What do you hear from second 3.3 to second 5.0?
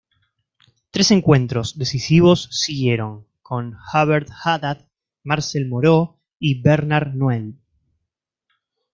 con Hubert Haddad,